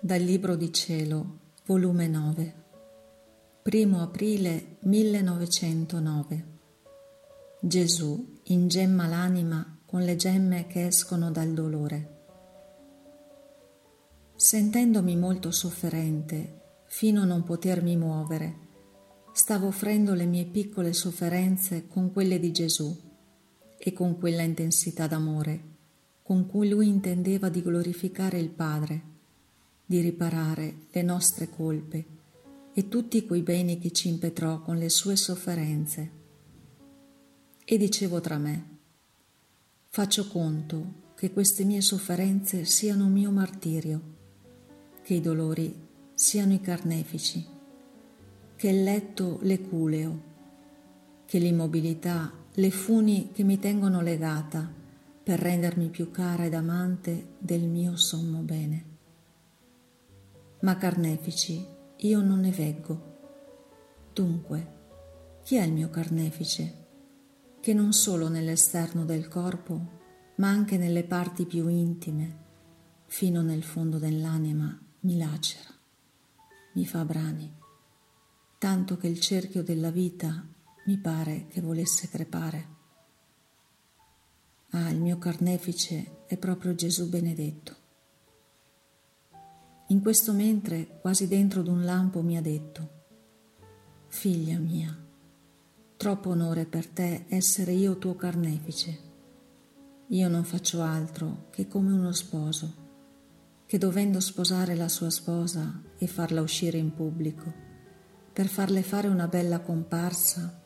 Dal 0.00 0.22
Libro 0.22 0.56
di 0.56 0.72
Cielo, 0.72 1.40
volume 1.66 2.08
9, 2.08 2.54
1 3.64 4.00
aprile 4.00 4.78
1909. 4.80 6.46
Gesù 7.60 8.38
ingemma 8.44 9.06
l'anima 9.06 9.78
con 9.84 10.04
le 10.04 10.16
gemme 10.16 10.66
che 10.66 10.86
escono 10.86 11.30
dal 11.30 11.52
dolore. 11.52 12.22
Sentendomi 14.36 15.16
molto 15.16 15.50
sofferente, 15.50 16.84
fino 16.86 17.20
a 17.20 17.26
non 17.26 17.42
potermi 17.42 17.94
muovere, 17.98 18.68
stavo 19.32 19.66
offrendo 19.66 20.14
le 20.14 20.24
mie 20.24 20.46
piccole 20.46 20.94
sofferenze 20.94 21.86
con 21.86 22.10
quelle 22.10 22.40
di 22.40 22.52
Gesù 22.52 23.08
e 23.82 23.92
con 23.92 24.18
quella 24.18 24.42
intensità 24.42 25.06
d'amore 25.06 25.70
con 26.30 26.46
cui 26.46 26.68
lui 26.68 26.86
intendeva 26.86 27.48
di 27.48 27.60
glorificare 27.60 28.38
il 28.38 28.50
Padre 28.50 29.02
di 29.84 29.98
riparare 29.98 30.86
le 30.92 31.02
nostre 31.02 31.48
colpe 31.48 32.04
e 32.72 32.86
tutti 32.86 33.26
quei 33.26 33.42
beni 33.42 33.80
che 33.80 33.90
ci 33.90 34.06
impetrò 34.06 34.60
con 34.62 34.76
le 34.76 34.88
sue 34.88 35.16
sofferenze. 35.16 36.10
E 37.64 37.76
dicevo 37.76 38.20
tra 38.20 38.38
me, 38.38 38.64
faccio 39.88 40.28
conto 40.28 41.08
che 41.16 41.32
queste 41.32 41.64
mie 41.64 41.80
sofferenze 41.80 42.64
siano 42.64 43.08
mio 43.08 43.32
martirio, 43.32 44.00
che 45.02 45.14
i 45.14 45.20
dolori 45.20 45.76
siano 46.14 46.52
i 46.52 46.60
carnefici, 46.60 47.44
che 48.54 48.68
il 48.68 48.84
letto 48.84 49.40
le 49.42 49.60
culeo, 49.62 50.22
che 51.26 51.40
l'immobilità 51.40 52.32
le 52.54 52.70
funi 52.70 53.30
che 53.32 53.44
mi 53.44 53.58
tengono 53.58 54.00
legata 54.00 54.68
per 55.22 55.38
rendermi 55.38 55.88
più 55.88 56.10
cara 56.10 56.44
ed 56.44 56.54
amante 56.54 57.34
del 57.38 57.62
mio 57.68 57.96
sommo 57.96 58.40
bene 58.40 58.90
ma 60.60 60.76
carnefici 60.76 61.66
io 61.96 62.20
non 62.20 62.40
ne 62.40 62.50
veggo. 62.50 63.18
Dunque, 64.12 64.78
chi 65.42 65.56
è 65.56 65.62
il 65.62 65.72
mio 65.72 65.90
carnefice? 65.90 66.86
Che 67.60 67.74
non 67.74 67.92
solo 67.92 68.28
nell'esterno 68.28 69.04
del 69.04 69.28
corpo, 69.28 69.98
ma 70.36 70.48
anche 70.48 70.76
nelle 70.76 71.04
parti 71.04 71.46
più 71.46 71.68
intime, 71.68 72.38
fino 73.06 73.42
nel 73.42 73.62
fondo 73.62 73.98
dell'anima, 73.98 74.78
mi 75.00 75.16
lacera, 75.16 75.70
mi 76.74 76.86
fa 76.86 77.04
brani, 77.04 77.52
tanto 78.58 78.96
che 78.96 79.06
il 79.06 79.20
cerchio 79.20 79.62
della 79.62 79.90
vita 79.90 80.46
mi 80.90 80.98
pare 80.98 81.46
che 81.46 81.60
volesse 81.60 82.08
crepare. 82.08 82.66
Ah, 84.70 84.90
il 84.90 84.98
mio 85.00 85.18
carnefice 85.18 86.24
è 86.26 86.36
proprio 86.36 86.74
Gesù 86.74 87.08
benedetto. 87.08 87.76
In 89.88 90.02
questo 90.02 90.32
mentre, 90.32 90.98
quasi 91.00 91.28
dentro 91.28 91.62
d'un 91.62 91.84
lampo, 91.84 92.22
mi 92.22 92.36
ha 92.36 92.42
detto, 92.42 92.98
Figlia 94.08 94.58
mia, 94.58 94.92
troppo 95.96 96.30
onore 96.30 96.64
per 96.64 96.88
te 96.88 97.26
essere 97.28 97.70
io 97.70 97.96
tuo 97.98 98.16
carnefice. 98.16 98.98
Io 100.08 100.28
non 100.28 100.42
faccio 100.42 100.82
altro 100.82 101.46
che 101.50 101.68
come 101.68 101.92
uno 101.92 102.10
sposo, 102.10 102.74
che 103.64 103.78
dovendo 103.78 104.18
sposare 104.18 104.74
la 104.74 104.88
sua 104.88 105.10
sposa 105.10 105.82
e 105.96 106.08
farla 106.08 106.40
uscire 106.40 106.78
in 106.78 106.92
pubblico, 106.92 107.52
per 108.32 108.48
farle 108.48 108.82
fare 108.82 109.06
una 109.06 109.28
bella 109.28 109.60
comparsa 109.60 110.59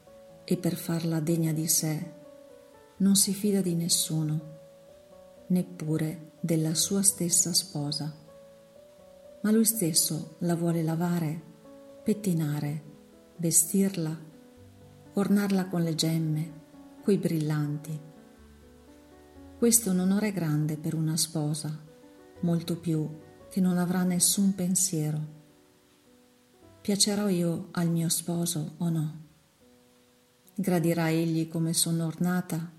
e 0.45 0.57
per 0.57 0.75
farla 0.75 1.21
degna 1.21 1.53
di 1.53 1.67
sé, 1.69 2.13
non 2.99 3.17
si 3.17 3.33
fida 3.33 3.61
di 3.61 3.75
nessuno, 3.75 4.53
neppure 5.49 6.33
della 6.41 6.75
sua 6.75 7.03
stessa 7.03 7.53
sposa 7.53 8.23
ma 9.45 9.51
lui 9.51 9.67
stesso 9.67 10.37
la 10.39 10.57
vuole 10.57 10.83
lavare, 10.83 11.39
pettinare, 12.03 12.83
vestirla, 13.37 14.19
ornarla 15.13 15.69
con 15.69 15.83
le 15.83 15.95
gemme, 15.95 16.53
coi 17.03 17.19
brillanti. 17.19 18.01
Questo 19.59 19.91
è 19.91 19.93
un 19.93 19.99
onore 19.99 20.33
grande 20.33 20.79
per 20.79 20.95
una 20.95 21.19
sposa, 21.19 21.79
molto 22.41 22.79
più 22.79 23.07
che 23.51 23.61
non 23.61 23.77
avrà 23.77 24.03
nessun 24.03 24.55
pensiero. 24.55 25.43
Piacerò 26.81 27.29
io 27.29 27.69
al 27.73 27.91
mio 27.91 28.09
sposo 28.09 28.77
o 28.79 28.89
no? 28.89 29.24
Gradirà 30.57 31.11
egli 31.11 31.49
come 31.49 31.73
sono 31.73 32.07
ornata 32.07 32.71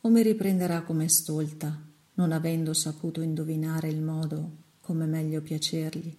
o 0.00 0.08
mi 0.08 0.22
riprenderà 0.22 0.80
come 0.82 1.06
stolta, 1.10 1.78
non 2.14 2.32
avendo 2.32 2.72
saputo 2.72 3.20
indovinare 3.20 3.88
il 3.88 4.00
modo 4.00 4.50
come 4.80 5.04
meglio 5.04 5.42
piacergli. 5.42 6.16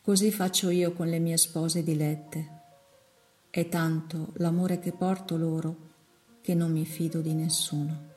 Così 0.00 0.32
faccio 0.32 0.70
io 0.70 0.94
con 0.94 1.06
le 1.06 1.18
mie 1.18 1.36
spose 1.36 1.82
dilette. 1.82 2.60
È 3.50 3.68
tanto 3.68 4.32
l'amore 4.36 4.78
che 4.78 4.92
porto 4.92 5.36
loro 5.36 5.90
che 6.40 6.54
non 6.54 6.72
mi 6.72 6.86
fido 6.86 7.20
di 7.20 7.34
nessuno. 7.34 8.10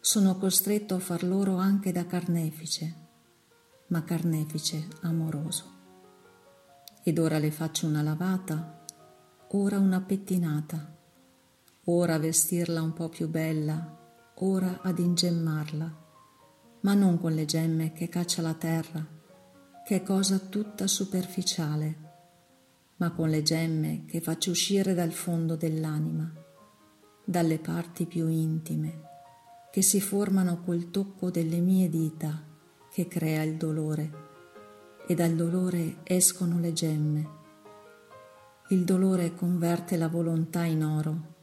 Sono 0.00 0.36
costretto 0.36 0.96
a 0.96 0.98
far 0.98 1.22
loro 1.22 1.56
anche 1.58 1.92
da 1.92 2.06
carnefice, 2.06 2.94
ma 3.86 4.02
carnefice 4.02 4.88
amoroso. 5.02 5.64
Ed 7.04 7.18
ora 7.18 7.38
le 7.38 7.52
faccio 7.52 7.86
una 7.86 8.02
lavata, 8.02 8.73
ora 9.56 9.78
una 9.78 10.00
pettinata, 10.00 10.96
ora 11.84 12.18
vestirla 12.18 12.82
un 12.82 12.92
po' 12.92 13.08
più 13.08 13.28
bella, 13.28 14.32
ora 14.36 14.80
ad 14.82 14.98
ingemmarla 14.98 16.02
ma 16.80 16.92
non 16.92 17.18
con 17.18 17.32
le 17.32 17.46
gemme 17.46 17.92
che 17.92 18.08
caccia 18.08 18.42
la 18.42 18.52
terra, 18.52 19.06
che 19.86 19.96
è 19.96 20.02
cosa 20.02 20.38
tutta 20.38 20.86
superficiale, 20.86 21.96
ma 22.96 23.10
con 23.12 23.30
le 23.30 23.42
gemme 23.42 24.04
che 24.06 24.20
faccio 24.20 24.50
uscire 24.50 24.92
dal 24.92 25.12
fondo 25.12 25.56
dell'anima, 25.56 26.30
dalle 27.24 27.58
parti 27.58 28.04
più 28.04 28.28
intime, 28.28 29.02
che 29.72 29.80
si 29.80 30.00
formano 30.00 30.60
col 30.62 30.90
tocco 30.90 31.30
delle 31.30 31.60
mie 31.60 31.88
dita 31.88 32.42
che 32.92 33.08
crea 33.08 33.42
il 33.42 33.56
dolore, 33.56 34.12
e 35.06 35.14
dal 35.14 35.34
dolore 35.34 35.98
escono 36.02 36.58
le 36.58 36.72
gemme. 36.74 37.42
Il 38.68 38.84
dolore 38.84 39.34
converte 39.34 39.98
la 39.98 40.08
volontà 40.08 40.64
in 40.64 40.82
oro, 40.82 41.34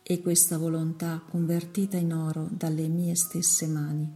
e 0.00 0.22
questa 0.22 0.56
volontà 0.56 1.20
convertita 1.28 1.96
in 1.96 2.14
oro 2.14 2.46
dalle 2.52 2.86
mie 2.86 3.16
stesse 3.16 3.66
mani 3.66 4.08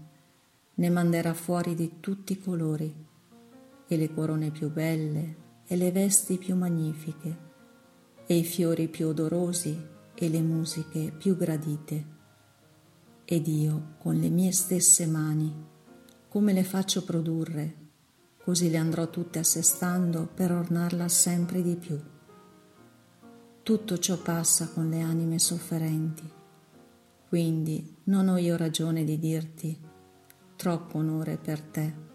ne 0.72 0.90
manderà 0.90 1.34
fuori 1.34 1.74
di 1.74 1.98
tutti 1.98 2.34
i 2.34 2.38
colori, 2.38 2.94
e 3.84 3.96
le 3.96 4.14
corone 4.14 4.52
più 4.52 4.70
belle, 4.70 5.36
e 5.66 5.74
le 5.74 5.90
vesti 5.90 6.38
più 6.38 6.54
magnifiche, 6.54 7.38
e 8.24 8.36
i 8.36 8.44
fiori 8.44 8.86
più 8.86 9.08
odorosi, 9.08 9.76
e 10.14 10.28
le 10.28 10.40
musiche 10.40 11.10
più 11.10 11.36
gradite. 11.36 12.04
Ed 13.24 13.48
io, 13.48 13.94
con 13.98 14.14
le 14.14 14.28
mie 14.28 14.52
stesse 14.52 15.04
mani, 15.06 15.52
come 16.28 16.52
le 16.52 16.62
faccio 16.62 17.02
produrre, 17.02 17.74
così 18.44 18.70
le 18.70 18.76
andrò 18.76 19.10
tutte 19.10 19.40
assestando 19.40 20.28
per 20.32 20.52
ornarla 20.52 21.08
sempre 21.08 21.60
di 21.60 21.74
più. 21.74 22.00
Tutto 23.62 23.98
ciò 23.98 24.16
passa 24.16 24.70
con 24.70 24.88
le 24.88 25.00
anime 25.00 25.38
sofferenti, 25.38 26.28
quindi 27.28 27.98
non 28.04 28.28
ho 28.28 28.36
io 28.38 28.56
ragione 28.56 29.04
di 29.04 29.18
dirti 29.18 29.78
troppo 30.56 30.98
onore 30.98 31.36
per 31.36 31.60
te. 31.60 32.09